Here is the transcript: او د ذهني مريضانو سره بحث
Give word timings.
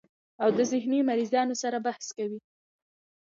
او 0.43 0.49
د 0.57 0.59
ذهني 0.71 0.99
مريضانو 1.09 1.55
سره 1.63 1.77
بحث 1.85 2.07